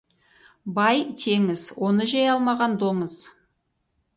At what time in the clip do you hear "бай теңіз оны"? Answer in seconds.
0.77-2.09